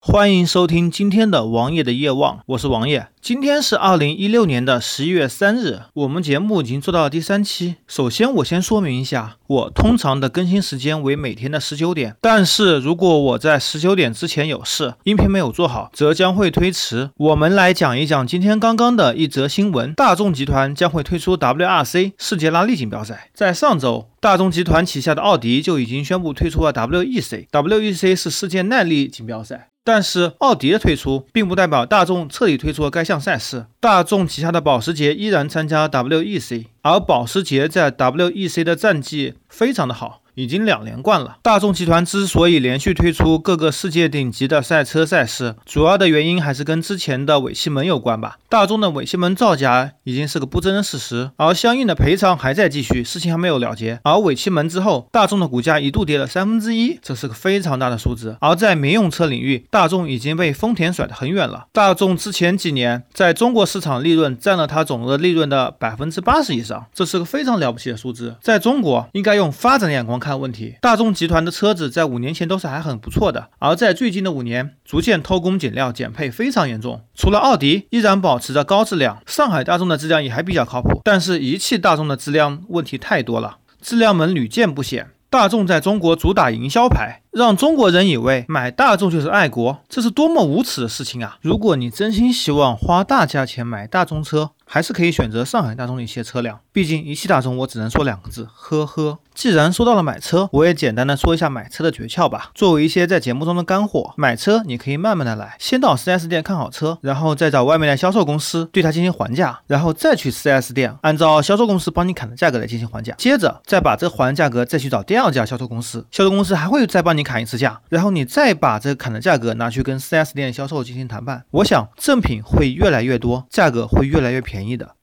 [0.00, 3.08] 欢迎收听今天的王爷的夜望，我是王爷。
[3.20, 7.74] 今天是二零一六年的十一月三日，我们节目已经做到了第三期。
[7.88, 17.10] 首先，我先说明一下，我通常的更新时间为每天的十九点，但是如果我在十九点之前有事，音频没有做好，则将会推迟。
[17.16, 23.30] 我们来讲一讲今天刚刚的一则新闻：大众集团将会推出 WRC 世界拉力锦标赛。
[23.34, 29.70] 在上周，大众集团旗下的奥迪就已经宣布推出了 WEC，WEC 是世界耐力锦标赛。
[29.88, 33.64] 但是奥迪的退出，并不代表大众彻底退出了该项赛事。
[33.80, 40.20] 大众旗下的保时捷依然参加 WEC，而保时捷在 WEC 的战绩非常的好。
[40.38, 41.38] 已经两连冠了。
[41.42, 48.38] 大众集团之所以连续推出各个世界顶级的赛车赛事，主要的原因还是跟之前的尾气门有关吧。
[48.48, 53.98] 大众的尾气门造假已经是个不争的事实，而相应的赔偿还在继续，事情还没有了结。
[54.04, 58.36] 而尾气门之后，大众的股价一度跌了三分之一，这是个非常大的数字。
[58.40, 61.66] 而在民用车领域，大众已经被丰田甩得很远了。
[61.72, 68.36] 大众之前几年在中国市场利润占了它总额利润的百分之八十以上，这是个非常了不起的数字。
[68.40, 70.27] 在中国，应该用发展的眼光看。
[70.28, 77.00] 看问题，大众集团的车子在五年前都是还很不错的，而在最近的五年，逐渐偷工减料、减配非常严重。
[77.14, 85.08] 除了奥迪依然保持着高质量，上海大众的质量也还比较靠谱，但是一汽大众的质量问题太多了，质量门屡见不鲜。
[85.30, 91.38] 大众在中国主打营销牌，让中国人以为买大众就是爱国，这是多么无耻的事情啊！
[91.40, 99.18] 如果你真心希望花大价钱买大众车，还是可以选择上海大众的一些车辆，毕竟一汽大众，我只能说两个字：呵呵。
[99.32, 102.50] 既然说到了买车，我也简单的说一下买车的诀窍吧。
[102.56, 121.44] 作为一些在节目中的干货，买车你可以慢慢的来，先到 4S 店看好车，然后再找外面的销售公司对它进行还价，然后再去 4S 店按照销售公司帮你砍的价格来进行还价，接着再把这还价格再去找第二家销售公司，销售公司还会再帮你砍一次价，然后你再把这个砍的价格拿去跟 4S 店销售进行谈判。
[121.50, 124.96] 我想赠品会越来越多，价格会越来越便宜的。